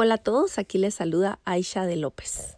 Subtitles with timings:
[0.00, 2.56] Hola a todos, aquí les saluda Aisha de López.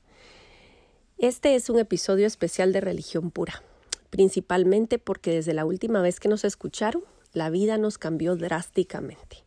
[1.16, 3.62] Este es un episodio especial de Religión Pura,
[4.10, 9.38] principalmente porque desde la última vez que nos escucharon, la vida nos cambió drásticamente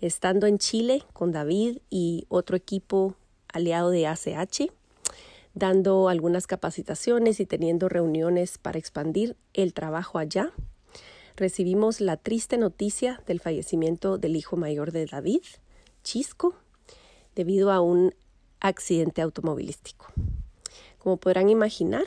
[0.00, 3.16] estando en Chile con David y otro equipo
[3.52, 4.72] aliado de ACH,
[5.52, 10.52] dando algunas capacitaciones y teniendo reuniones para expandir el trabajo allá.
[11.36, 15.42] Recibimos la triste noticia del fallecimiento del hijo mayor de David,
[16.02, 16.54] Chisco,
[17.34, 18.14] debido a un
[18.60, 20.06] accidente automovilístico.
[20.98, 22.04] Como podrán imaginar,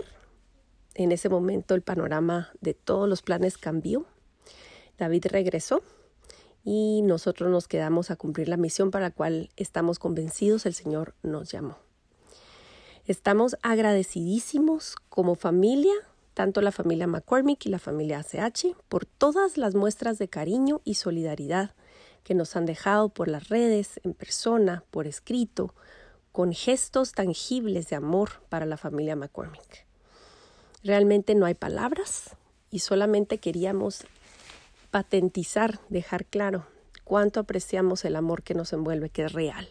[0.93, 4.05] en ese momento el panorama de todos los planes cambió.
[4.97, 5.81] David regresó
[6.63, 11.15] y nosotros nos quedamos a cumplir la misión para la cual estamos convencidos el Señor
[11.23, 11.77] nos llamó.
[13.05, 15.93] Estamos agradecidísimos como familia,
[16.33, 20.93] tanto la familia McCormick y la familia ACH, por todas las muestras de cariño y
[20.93, 21.71] solidaridad
[22.23, 25.73] que nos han dejado por las redes, en persona, por escrito,
[26.31, 29.85] con gestos tangibles de amor para la familia McCormick.
[30.83, 32.35] Realmente no hay palabras
[32.71, 34.05] y solamente queríamos
[34.89, 36.65] patentizar, dejar claro
[37.03, 39.67] cuánto apreciamos el amor que nos envuelve, que es real.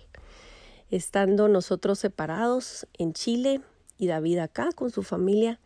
[0.91, 3.61] Estando nosotros separados en Chile
[3.99, 5.59] y David acá con su familia,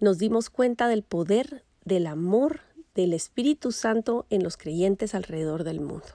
[0.00, 2.60] nos dimos cuenta del poder del amor
[3.02, 6.08] del Espíritu Santo en los creyentes alrededor del mundo.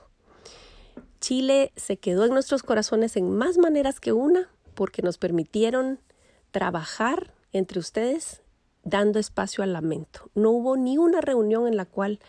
[1.22, 6.02] Chile se quedó en nuestros corazones en más maneras que una porque nos permitieron
[6.52, 8.42] trabajar entre ustedes
[8.84, 10.30] dando espacio al lamento.
[10.36, 12.20] No hubo ni una reunión en la cual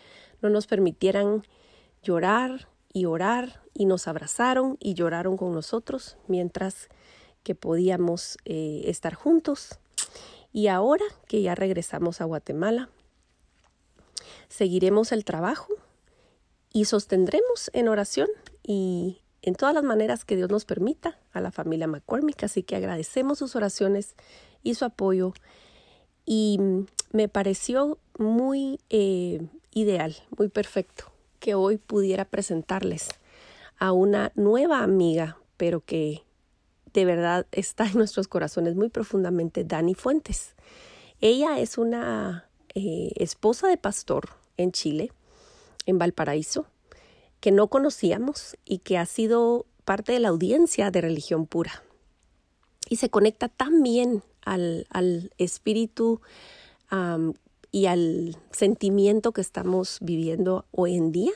[0.41, 1.43] no nos permitieran
[2.01, 6.87] llorar y orar y nos abrazaron y lloraron con nosotros mientras
[7.43, 9.79] que podíamos eh, estar juntos.
[10.53, 12.89] Y ahora que ya regresamos a Guatemala,
[14.55, 15.67] seguiremos el trabajo
[16.71, 18.29] y sostendremos en oración
[18.63, 22.41] y en todas las maneras que Dios nos permita a la familia McCormick.
[22.43, 24.15] Así que agradecemos sus oraciones
[24.63, 25.33] y su apoyo
[26.25, 26.57] y
[27.11, 33.09] me pareció muy eh, ideal, muy perfecto que hoy pudiera presentarles
[33.77, 36.23] a una nueva amiga, pero que
[36.93, 40.55] de verdad está en nuestros corazones muy profundamente, Dani Fuentes.
[41.19, 45.11] Ella es una eh, esposa de pastor en Chile,
[45.85, 46.65] en Valparaíso,
[47.39, 51.83] que no conocíamos y que ha sido parte de la audiencia de religión pura.
[52.89, 56.21] Y se conecta tan bien al, espíritu
[57.71, 61.33] y al sentimiento que estamos viviendo hoy en día,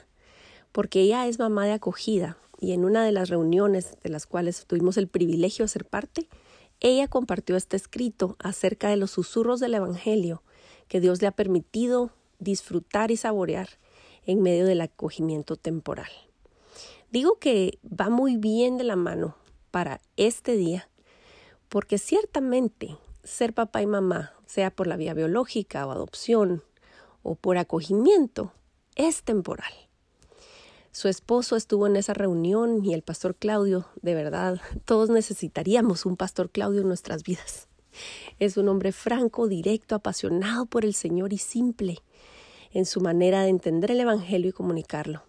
[0.72, 4.66] porque ella es mamá de acogida y en una de las reuniones de las cuales
[4.66, 6.28] tuvimos el privilegio de ser parte,
[6.82, 10.44] ella compartió este escrito acerca de los susurros del Evangelio
[10.88, 13.70] que Dios le ha permitido disfrutar y saborear
[14.26, 16.10] en medio del acogimiento temporal.
[17.12, 19.36] Digo que va muy bien de la mano
[19.72, 20.90] para este día
[21.70, 26.64] porque ciertamente ser papá y mamá, sea por la vía biológica o adopción
[27.22, 28.54] o por acogimiento,
[28.96, 29.72] es temporal.
[30.92, 36.18] Su esposo estuvo en esa reunión y el pastor Claudio, de verdad, todos necesitaríamos un
[36.18, 37.68] pastor Claudio en nuestras vidas.
[38.40, 42.00] Es un hombre franco, directo, apasionado por el Señor y simple
[42.72, 45.24] en su manera de entender el Evangelio y comunicarlo.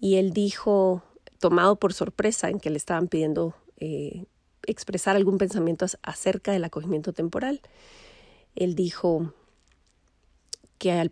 [0.00, 1.02] Y él dijo,
[1.38, 4.26] tomado por sorpresa en que le estaban pidiendo eh,
[4.66, 7.60] expresar algún pensamiento acerca del acogimiento temporal.
[8.54, 9.32] Él dijo
[10.78, 11.10] que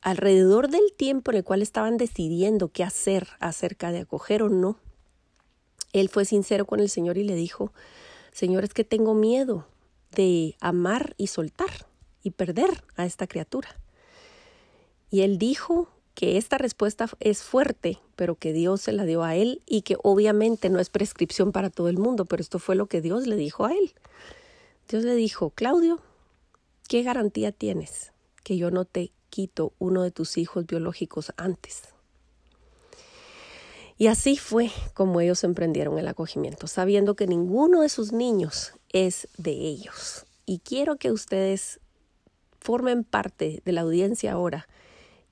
[0.00, 4.78] alrededor del tiempo en el cual estaban decidiendo qué hacer acerca de acoger o no,
[5.92, 7.72] él fue sincero con el Señor y le dijo,
[8.32, 9.66] Señor, es que tengo miedo
[10.12, 11.86] de amar y soltar
[12.22, 13.68] y perder a esta criatura.
[15.10, 19.36] Y él dijo que esta respuesta es fuerte, pero que Dios se la dio a
[19.36, 22.86] él y que obviamente no es prescripción para todo el mundo, pero esto fue lo
[22.86, 23.94] que Dios le dijo a él.
[24.88, 26.00] Dios le dijo, Claudio,
[26.88, 28.12] ¿qué garantía tienes
[28.42, 31.82] que yo no te quito uno de tus hijos biológicos antes?
[33.96, 39.28] Y así fue como ellos emprendieron el acogimiento, sabiendo que ninguno de sus niños es
[39.36, 40.24] de ellos.
[40.46, 41.80] Y quiero que ustedes
[42.60, 44.68] formen parte de la audiencia ahora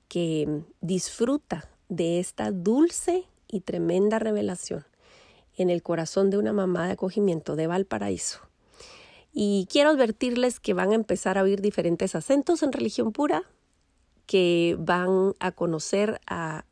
[0.07, 4.85] que disfruta de esta dulce y tremenda revelación
[5.55, 8.39] en el corazón de una mamá de acogimiento de Valparaíso.
[9.33, 13.43] Y quiero advertirles que van a empezar a oír diferentes acentos en religión pura,
[14.25, 16.65] que van a conocer a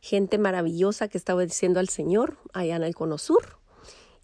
[0.00, 3.58] gente maravillosa que está obedeciendo al Señor allá en el Cono Sur.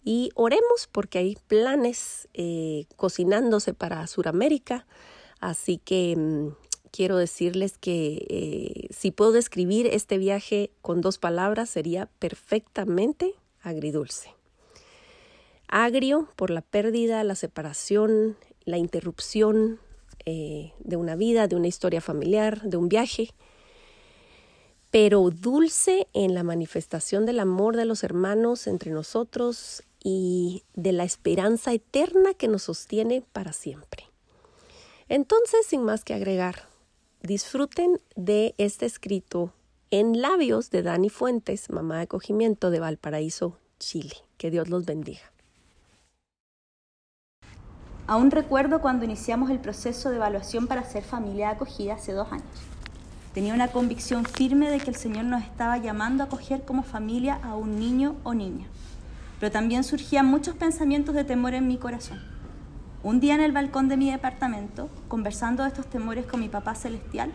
[0.03, 4.87] Y oremos porque hay planes eh, cocinándose para Sudamérica.
[5.39, 6.49] Así que mm,
[6.91, 14.35] quiero decirles que eh, si puedo describir este viaje con dos palabras sería perfectamente agridulce.
[15.67, 18.35] Agrio por la pérdida, la separación,
[18.65, 19.79] la interrupción
[20.25, 23.29] eh, de una vida, de una historia familiar, de un viaje,
[24.91, 31.05] pero dulce en la manifestación del amor de los hermanos entre nosotros y de la
[31.05, 34.03] esperanza eterna que nos sostiene para siempre.
[35.07, 36.70] Entonces, sin más que agregar,
[37.21, 39.53] disfruten de este escrito
[39.91, 44.15] en labios de Dani Fuentes, mamá de acogimiento de Valparaíso, Chile.
[44.37, 45.21] Que Dios los bendiga.
[48.07, 52.31] Aún recuerdo cuando iniciamos el proceso de evaluación para ser familia de acogida hace dos
[52.31, 52.47] años.
[53.33, 57.39] Tenía una convicción firme de que el Señor nos estaba llamando a acoger como familia
[57.43, 58.67] a un niño o niña.
[59.39, 62.30] Pero también surgían muchos pensamientos de temor en mi corazón.
[63.03, 66.75] Un día en el balcón de mi departamento, conversando de estos temores con mi papá
[66.75, 67.31] celestial,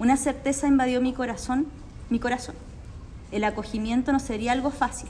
[0.00, 1.68] una certeza invadió mi corazón,
[2.10, 2.56] mi corazón.
[3.30, 5.08] El acogimiento no sería algo fácil.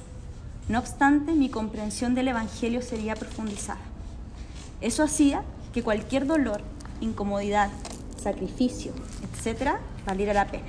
[0.69, 3.81] No obstante, mi comprensión del Evangelio sería profundizada.
[4.83, 6.61] Eso hacía que cualquier dolor,
[7.01, 7.71] incomodidad,
[8.23, 10.67] sacrificio, etcétera, valiera la pena.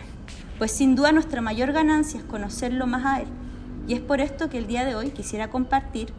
[0.57, 3.27] Pues sin duda nuestra mayor ganancia es conocerlo más a Él.
[3.89, 6.13] Y es por esto que el día de hoy quisiera compartir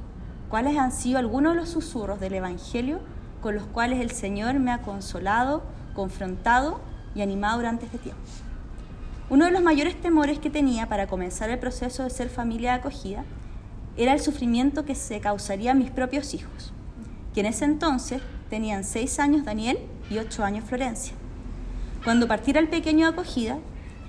[0.49, 3.01] cuáles han sido algunos de los susurros del Evangelio
[3.43, 5.63] con los cuales el Señor me ha consolado,
[5.95, 6.81] confrontado
[7.15, 8.23] y animado durante este tiempo.
[9.31, 12.79] Uno de los mayores temores que tenía para comenzar el proceso de ser familia de
[12.79, 13.25] acogida
[13.97, 16.73] era el sufrimiento que se causaría a mis propios hijos
[17.39, 19.79] que en ese entonces tenían seis años Daniel
[20.11, 21.15] y ocho años Florencia.
[22.05, 23.59] Cuando partiera el pequeño de acogida,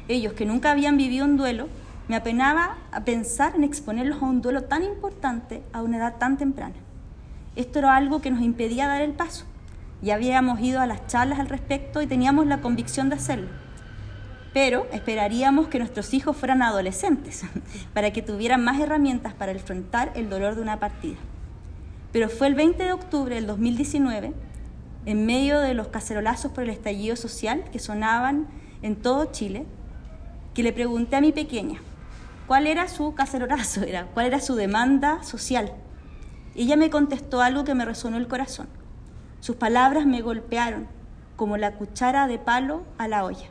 [0.07, 1.67] ellos que nunca habían vivido un duelo,
[2.09, 6.37] me apenaba a pensar en exponerlos a un duelo tan importante a una edad tan
[6.37, 6.73] temprana.
[7.55, 9.45] Esto era algo que nos impedía dar el paso.
[10.01, 13.49] Ya habíamos ido a las charlas al respecto y teníamos la convicción de hacerlo.
[14.53, 17.43] Pero esperaríamos que nuestros hijos fueran adolescentes
[17.93, 21.17] para que tuvieran más herramientas para enfrentar el dolor de una partida.
[22.11, 24.33] Pero fue el 20 de octubre del 2019,
[25.05, 28.47] en medio de los cacerolazos por el estallido social que sonaban
[28.81, 29.67] en todo Chile,
[30.55, 31.79] que le pregunté a mi pequeña
[32.49, 35.71] cuál era su cacerolazo, era, cuál era su demanda social.
[36.55, 38.67] Ella me contestó algo que me resonó el corazón.
[39.39, 40.87] Sus palabras me golpearon
[41.37, 43.47] como la cuchara de palo a la olla.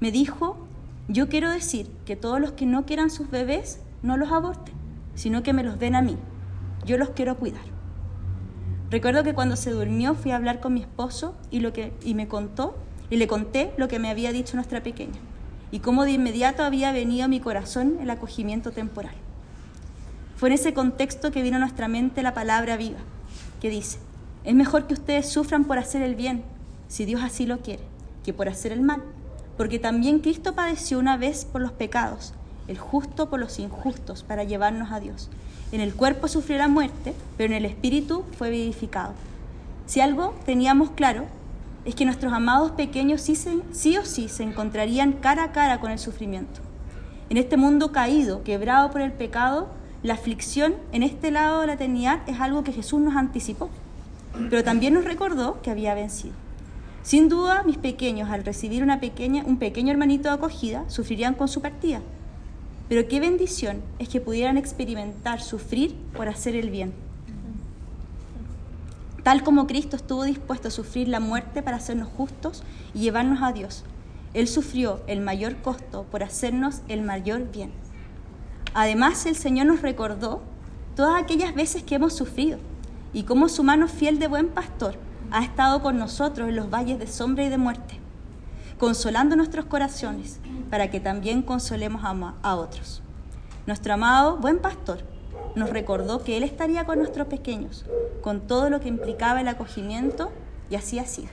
[0.00, 0.66] Me dijo,
[1.08, 4.74] yo quiero decir que todos los que no quieran sus bebés no los aborten,
[5.14, 6.16] sino que me los den a mí
[6.86, 7.64] yo los quiero cuidar.
[8.90, 12.14] Recuerdo que cuando se durmió fui a hablar con mi esposo y, lo que, y
[12.14, 12.76] me contó,
[13.10, 15.18] y le conté lo que me había dicho nuestra pequeña,
[15.70, 19.14] y cómo de inmediato había venido a mi corazón el acogimiento temporal.
[20.36, 22.98] Fue en ese contexto que vino a nuestra mente la palabra viva,
[23.60, 23.98] que dice,
[24.44, 26.42] es mejor que ustedes sufran por hacer el bien,
[26.88, 27.82] si Dios así lo quiere,
[28.24, 29.02] que por hacer el mal,
[29.56, 32.34] porque también Cristo padeció una vez por los pecados,
[32.68, 35.30] el justo por los injustos, para llevarnos a Dios
[35.72, 39.12] en el cuerpo sufrió la muerte, pero en el espíritu fue vivificado.
[39.86, 41.24] Si algo teníamos claro,
[41.86, 46.00] es que nuestros amados pequeños sí, o sí se encontrarían cara a cara con el
[46.00, 46.60] sufrimiento.
[47.30, 49.68] En este mundo caído, quebrado por el pecado,
[50.02, 53.70] la aflicción en este lado de la eternidad es algo que Jesús nos anticipó,
[54.50, 56.34] pero también nos recordó que había vencido.
[57.04, 61.46] Sin duda, mis pequeños, al recibir una pequeña, un pequeño hermanito de acogida, sufrirían con
[61.46, 62.00] su partida,
[62.88, 67.05] pero qué bendición es que pudieran experimentar sufrir por hacer el bien.
[69.26, 72.62] Tal como Cristo estuvo dispuesto a sufrir la muerte para hacernos justos
[72.94, 73.82] y llevarnos a Dios,
[74.34, 77.72] Él sufrió el mayor costo por hacernos el mayor bien.
[78.72, 80.42] Además, el Señor nos recordó
[80.94, 82.60] todas aquellas veces que hemos sufrido
[83.12, 84.96] y cómo su mano fiel de buen pastor
[85.32, 87.98] ha estado con nosotros en los valles de sombra y de muerte,
[88.78, 90.38] consolando nuestros corazones
[90.70, 93.02] para que también consolemos a, otros.
[93.66, 95.15] Nuestro amado buen pastor
[95.56, 97.86] nos recordó que Él estaría con nuestros pequeños,
[98.20, 100.30] con todo lo que implicaba el acogimiento,
[100.70, 101.28] y así ha sido.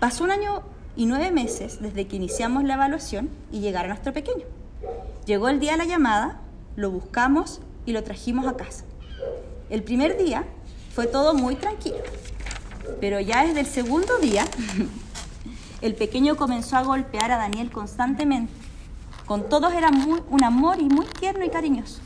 [0.00, 0.62] Pasó un año
[0.96, 4.44] y nueve meses desde que iniciamos la evaluación y llegaron nuestro pequeño.
[5.24, 6.40] Llegó el día de la llamada,
[6.74, 8.84] lo buscamos y lo trajimos a casa.
[9.70, 10.44] El primer día
[10.94, 11.98] fue todo muy tranquilo,
[13.00, 14.44] pero ya desde el segundo día
[15.80, 18.52] el pequeño comenzó a golpear a Daniel constantemente.
[19.26, 22.00] Con todos era muy, un amor y muy tierno y cariñoso.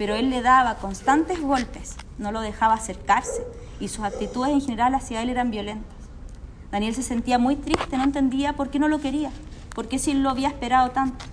[0.00, 3.46] Pero él le daba constantes golpes, no lo dejaba acercarse
[3.80, 5.94] y sus actitudes en general hacia él eran violentas.
[6.72, 9.30] Daniel se sentía muy triste, no entendía por qué no lo quería,
[9.74, 11.26] por qué si lo había esperado tanto.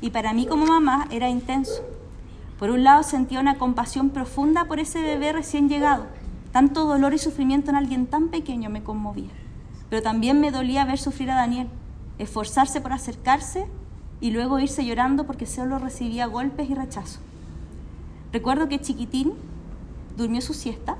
[0.00, 1.80] Y para mí como mamá era intenso.
[2.58, 6.06] Por un lado sentía una compasión profunda por ese bebé recién llegado.
[6.50, 9.30] Tanto dolor y sufrimiento en alguien tan pequeño me conmovía.
[9.90, 11.68] Pero también me dolía ver sufrir a Daniel,
[12.18, 13.68] esforzarse por acercarse
[14.20, 17.20] y luego irse llorando porque solo recibía golpes y rechazo.
[18.32, 19.32] Recuerdo que chiquitín
[20.16, 20.96] durmió su siesta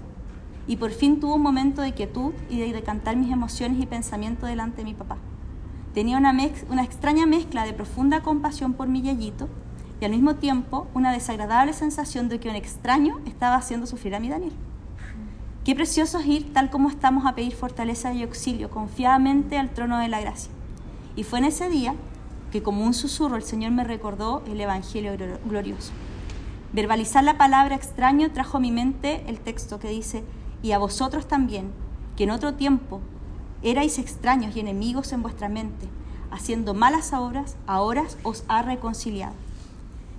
[0.66, 4.48] y por fin tuvo un momento de quietud y de cantar mis emociones y pensamientos
[4.48, 5.18] delante de mi papá.
[5.92, 6.34] Tenía una,
[6.70, 9.48] una extraña mezcla de profunda compasión por mi yayito
[10.00, 14.20] y al mismo tiempo una desagradable sensación de que un extraño estaba haciendo sufrir a
[14.20, 14.52] mi Daniel.
[15.64, 19.98] Qué precioso es ir tal como estamos a pedir fortaleza y auxilio confiadamente al trono
[19.98, 20.50] de la gracia.
[21.14, 21.94] Y fue en ese día
[22.52, 25.12] que como un susurro el Señor me recordó el Evangelio
[25.44, 25.92] glorioso.
[26.72, 30.22] Verbalizar la palabra extraño trajo a mi mente el texto que dice,
[30.62, 31.72] y a vosotros también,
[32.16, 33.00] que en otro tiempo
[33.62, 35.88] erais extraños y enemigos en vuestra mente,
[36.30, 39.32] haciendo malas obras, ahora os ha reconciliado.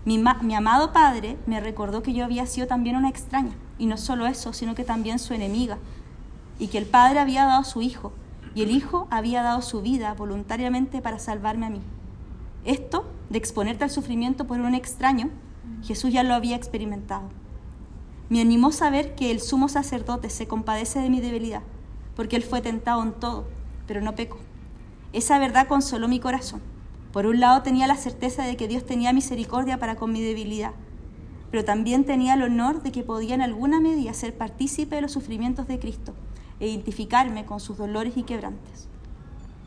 [0.06, 3.98] Mi, mi, amado Padre me recordó que yo había sido también una extraña, y no
[3.98, 5.77] solo eso, sino que también su enemiga,
[6.58, 8.12] y que el Padre había dado su Hijo,
[8.56, 11.82] y el Hijo había dado su vida voluntariamente para salvarme a mí.
[12.65, 15.29] Esto, de exponerte al sufrimiento por un extraño,
[15.84, 17.30] Jesús ya lo había experimentado.
[18.30, 21.63] Me animó saber que el sumo sacerdote se compadece de mi debilidad,
[22.16, 23.48] porque él fue tentado en todo,
[23.88, 24.38] pero no pecó.
[25.13, 26.62] Esa verdad consoló mi corazón.
[27.12, 30.74] Por un lado tenía la certeza de que Dios tenía misericordia para con mi debilidad,
[31.50, 35.12] pero también tenía el honor de que podía en alguna medida ser partícipe de los
[35.12, 36.13] sufrimientos de Cristo
[36.60, 38.88] e identificarme con sus dolores y quebrantes.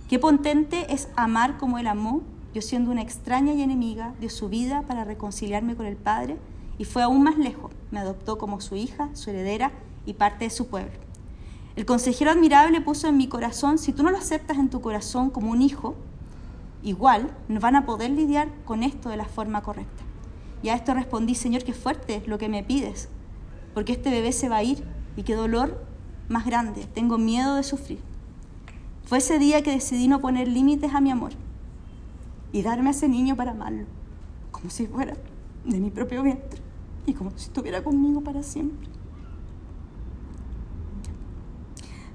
[0.09, 2.23] Qué potente es amar como Él amó
[2.54, 6.37] yo siendo una extraña y enemiga, dio su vida para reconciliarme con el Padre
[6.76, 7.73] y fue aún más lejos.
[7.90, 9.73] Me adoptó como su hija, su heredera
[10.04, 10.92] y parte de su pueblo.
[11.76, 15.30] El consejero admirable puso en mi corazón, si tú no lo aceptas en tu corazón
[15.30, 15.94] como un hijo,
[16.82, 20.02] igual no van a poder lidiar con esto de la forma correcta.
[20.62, 23.09] Y a esto respondí, Señor, qué fuerte es lo que me pides,
[23.73, 24.85] porque este bebé se va a ir
[25.16, 25.82] y qué dolor
[26.28, 28.00] más grande, tengo miedo de sufrir.
[29.04, 31.32] Fue ese día que decidí no poner límites a mi amor
[32.52, 33.87] y darme a ese niño para amarlo,
[34.50, 35.16] como si fuera
[35.64, 36.61] de mi propio vientre
[37.06, 38.88] y como si estuviera conmigo para siempre.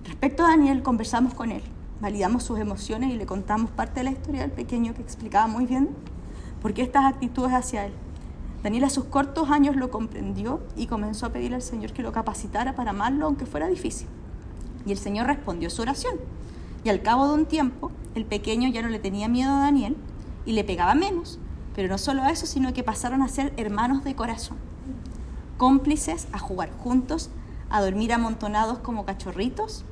[0.05, 1.63] Respecto a Daniel, conversamos con él,
[1.99, 5.65] validamos sus emociones y le contamos parte de la historia del pequeño que explicaba muy
[5.65, 5.89] bien
[6.61, 7.93] por qué estas actitudes hacia él.
[8.63, 12.11] Daniel a sus cortos años lo comprendió y comenzó a pedirle al Señor que lo
[12.11, 14.07] capacitara para amarlo aunque fuera difícil.
[14.85, 16.15] Y el Señor respondió su oración.
[16.83, 19.95] Y al cabo de un tiempo, el pequeño ya no le tenía miedo a Daniel
[20.47, 21.37] y le pegaba menos.
[21.75, 24.57] Pero no solo eso, sino que pasaron a ser hermanos de corazón,
[25.57, 27.29] cómplices a jugar juntos,
[27.69, 29.85] a dormir amontonados como cachorritos,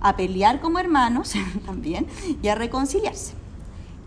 [0.00, 1.32] a pelear como hermanos
[1.66, 2.06] también
[2.40, 3.32] y a reconciliarse.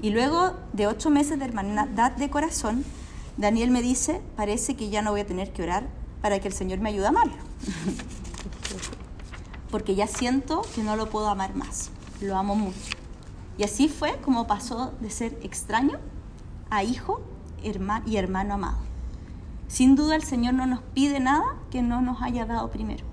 [0.02, 2.86] Y luego de ocho meses de hermandad de corazón,
[3.36, 5.90] Daniel me dice, parece que ya no voy a tener que orar
[6.22, 7.34] para que el Señor me ayude a amarlo.
[9.72, 11.92] Porque ya siento que no lo puedo amar más.
[12.22, 13.01] Lo amo mucho.
[13.58, 16.00] Y así fue como pasó de ser extraño
[16.70, 17.22] a hijo
[18.06, 18.78] y hermano amado.
[19.68, 23.06] Sin duda el Señor no nos pide nada que no nos haya dado primero.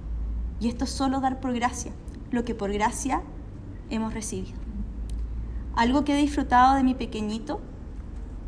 [0.60, 1.92] Y esto es solo dar por gracia,
[2.30, 3.22] lo que por gracia
[3.90, 4.58] hemos recibido.
[5.76, 7.60] Algo que he disfrutado de mi pequeñito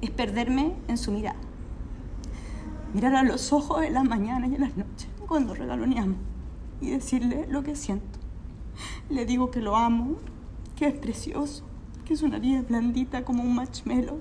[0.01, 1.39] es perderme en su mirada.
[2.95, 6.17] Mirar a los ojos en las mañanas y en las noches cuando regaloneamos
[6.81, 8.19] y decirle lo que siento.
[9.09, 10.17] Le digo que lo amo,
[10.75, 11.63] que es precioso,
[12.11, 14.19] que su nariz es blandita como un marshmallow,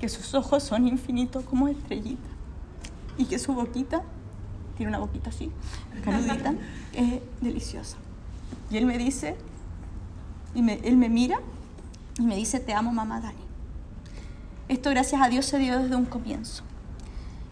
[0.00, 2.30] que sus ojos son infinitos como estrellitas
[3.18, 4.00] y que su boquita,
[4.74, 5.52] tiene una boquita así,
[6.02, 6.54] canudita,
[6.94, 7.98] es deliciosa.
[8.70, 9.36] Y él me dice,
[10.54, 11.40] y él me mira
[12.18, 13.44] y me dice, te amo mamá Dani.
[14.68, 16.62] Esto gracias a Dios se dio desde un comienzo.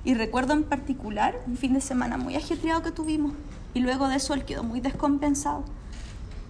[0.03, 3.35] Y recuerdo en particular un fin de semana muy ajetreado que tuvimos
[3.75, 5.63] y luego de eso él quedó muy descompensado.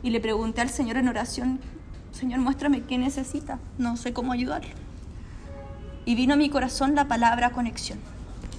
[0.05, 1.59] Y le pregunté al Señor en oración
[2.19, 4.73] Señor, muéstrame qué necesita, no sé cómo ayudarle.
[6.05, 8.01] Y vino a mi corazón la palabra conexión.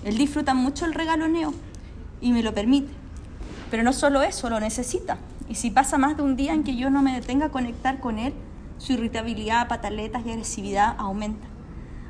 [0.05, 1.53] Él disfruta mucho el regaloneo
[2.21, 2.93] y me lo permite.
[3.69, 5.17] Pero no solo eso, lo necesita.
[5.49, 7.99] Y si pasa más de un día en que yo no me detenga a conectar
[7.99, 8.33] con él,
[8.77, 11.45] su irritabilidad, pataletas y agresividad aumenta.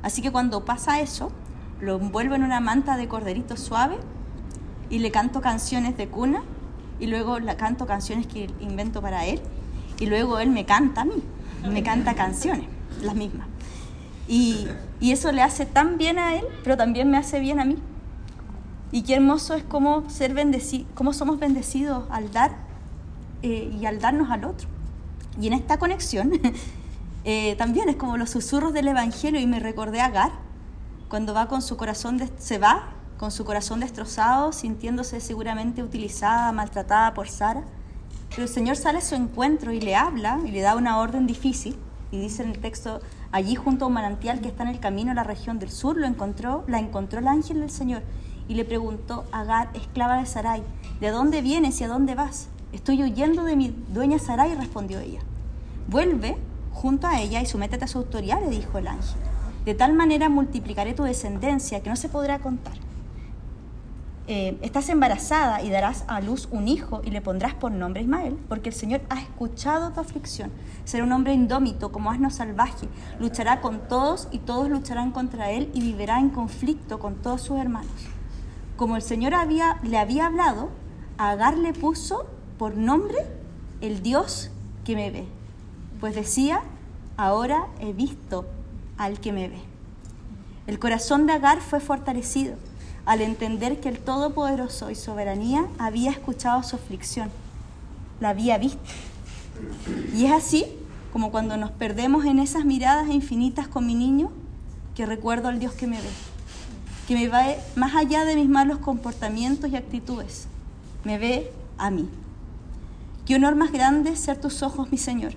[0.03, 1.32] Así que cuando pasa eso,
[1.82, 3.98] lo envuelvo en una manta de corderito suave
[4.91, 6.44] y le canto canciones de cuna
[7.00, 9.41] y luego le canto canciones que invento para él
[10.00, 11.24] y luego él me canta a mí,
[11.68, 12.68] me canta canciones,
[13.01, 13.48] las mismas.
[14.28, 14.68] Y,
[15.00, 17.78] y, eso le hace tan bien a él, pero también me hace bien a mí,
[18.92, 22.51] Y qué hermoso es cómo, ser bendeci cómo somos bendecidos al dar
[23.42, 24.68] eh, y al darnos al otro.
[25.42, 26.32] Y en esta conexión
[27.24, 30.32] eh, también es como los susurros del Evangelio y me recordé a Agar
[31.10, 37.13] cuando va con su corazón, se va con su corazón destrozado, sintiéndose seguramente utilizada, maltratada
[37.13, 37.63] por Sara.
[38.29, 41.27] Pero el Señor sale a su encuentro y le habla y le da una orden
[41.27, 41.77] difícil.
[42.12, 45.12] Y dice en el texto, allí junto a un manantial que está en el camino
[45.12, 48.01] a la región del sur, lo encontró, la encontró el ángel del Señor
[48.48, 50.63] y le preguntó, Agar, esclava de Sarai,
[51.00, 52.48] ¿de dónde vienes y a dónde vas?
[52.74, 55.21] Estoy huyendo de mi dueña Sarai, respondió ella.
[55.88, 56.36] Vuelve
[56.74, 59.19] junto a ella y sométete a su autoridad, le dijo el ángel.
[59.65, 62.74] De tal manera multiplicaré tu descendencia que no se podrá contar.
[64.31, 68.38] Eh, estás embarazada y darás a luz un hijo y le pondrás por nombre Ismael,
[68.48, 70.51] porque el Señor ha escuchado tu aflicción.
[70.86, 72.88] Será un hombre indómito, como asno salvaje.
[73.19, 77.57] Luchará con todos y todos lucharán contra él y vivirá en conflicto con todos sus
[77.57, 77.89] hermanos.
[78.77, 80.69] Como el Señor había, le había hablado,
[81.17, 82.27] Agar le puso
[82.59, 83.17] por nombre
[83.81, 84.51] el Dios
[84.86, 85.25] que me ve.
[86.00, 86.62] Pues decía,
[87.17, 88.45] ahora he visto
[88.95, 89.59] al que me ve.
[90.67, 92.68] El corazón de Agar fue fortalecido
[93.10, 97.32] al entender que el Todopoderoso y soberanía había escuchado su aflicción,
[98.20, 98.78] la había visto.
[100.16, 100.68] Y es así
[101.12, 104.30] como cuando nos perdemos en esas miradas infinitas con mi niño,
[104.94, 106.10] que recuerdo al Dios que me ve,
[107.08, 110.48] que me ve más allá de mis malos comportamientos y actitudes,
[111.04, 112.08] me ve a mí.
[113.25, 115.34] Qué honor más grande ser tus ojos, mi Señor,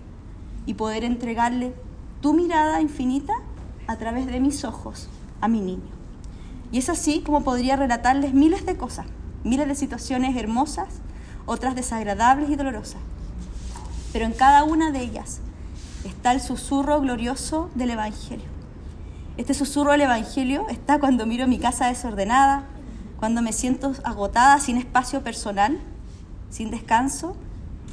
[0.66, 1.72] y poder entregarle
[2.20, 3.32] tu mirada infinita
[3.86, 5.08] a través de mis ojos
[5.40, 5.91] a mi niño.
[6.72, 9.06] Y es así como podría relatarles miles de cosas,
[9.44, 10.88] miles de situaciones hermosas,
[11.46, 13.00] otras desagradables y dolorosas.
[14.12, 15.40] Pero en cada una de ellas
[16.04, 18.46] está el susurro glorioso del Evangelio.
[19.36, 22.64] Este susurro del Evangelio está cuando miro mi casa desordenada,
[23.18, 25.78] cuando me siento agotada sin espacio personal,
[26.50, 27.36] sin descanso.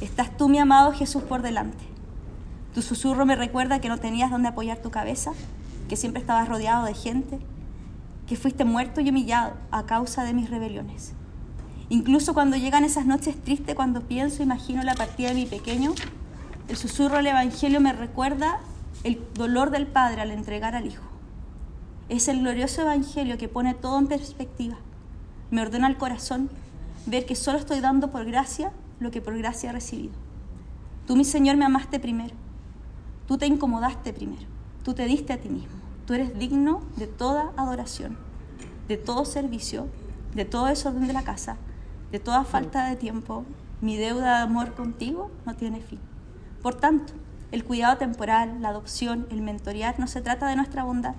[0.02, 1.84] Estás tú, mi amado Jesús, por delante.
[2.74, 5.32] Tu susurro me recuerda que no tenías dónde apoyar tu cabeza,
[5.88, 7.40] que siempre estabas rodeado de gente,
[8.30, 11.14] que fuiste muerto y humillado a causa de mis rebeliones.
[11.90, 15.96] Incluso cuando llegan esas noches tristes, cuando pienso, imagino la partida de mi pequeño,
[16.68, 18.60] el susurro del Evangelio me recuerda
[19.04, 21.10] el dolor del Padre al entregar al Hijo.
[22.08, 24.78] Es el glorioso Evangelio que pone todo en perspectiva.
[25.50, 26.52] Me ordena el corazón
[27.08, 30.14] ver que solo estoy dando por gracia lo que por gracia he recibido.
[31.08, 32.36] Tú, mi Señor, me amaste primero.
[33.28, 34.46] Tú te incomodaste primero.
[34.84, 35.79] Tú te diste a ti mismo.
[36.10, 38.18] Tú eres digno de toda adoración,
[38.88, 39.86] de todo servicio,
[40.34, 41.58] de todo desorden de la casa,
[42.12, 43.46] de toda falta de tiempo.
[43.80, 46.00] Mi deuda de amor contigo no tiene fin.
[46.64, 47.14] Por tanto,
[47.52, 51.14] el cuidado temporal, la adopción, el mentorear no se trata de nuestra bondad,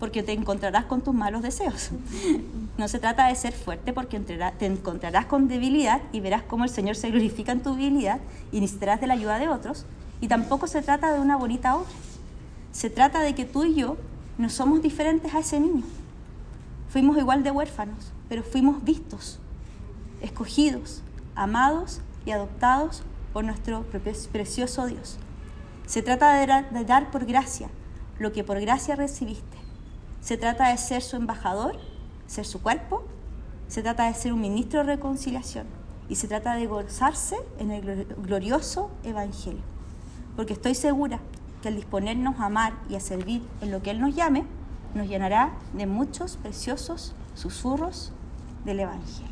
[0.00, 1.90] porque te encontrarás con tus malos deseos.
[2.78, 6.70] No se trata de ser fuerte porque te encontrarás con debilidad y verás cómo el
[6.70, 8.18] Señor se glorifica en tu debilidad
[8.50, 9.86] y necesitarás de la ayuda de otros.
[10.20, 11.88] Y tampoco se trata de una bonita obra.
[12.72, 13.98] Se trata de que tú y yo
[14.42, 15.84] no somos diferentes a ese niño.
[16.88, 19.38] Fuimos igual de huérfanos, pero fuimos vistos,
[20.20, 21.00] escogidos,
[21.36, 23.84] amados y adoptados por nuestro
[24.32, 25.16] precioso Dios.
[25.86, 27.68] Se trata de dar por gracia
[28.18, 29.58] lo que por gracia recibiste.
[30.20, 31.78] Se trata de ser su embajador,
[32.26, 33.04] ser su cuerpo.
[33.68, 35.68] Se trata de ser un ministro de reconciliación.
[36.08, 39.62] Y se trata de gozarse en el glorioso Evangelio.
[40.34, 41.20] Porque estoy segura
[41.62, 44.44] que al disponernos a amar y a servir en lo que Él nos llame,
[44.94, 48.12] nos llenará de muchos preciosos susurros
[48.66, 49.31] del Evangelio.